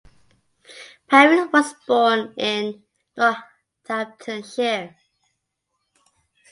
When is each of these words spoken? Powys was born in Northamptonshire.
Powys 1.07 1.51
was 1.53 1.75
born 1.87 2.33
in 2.35 2.81
Northamptonshire. 3.15 4.95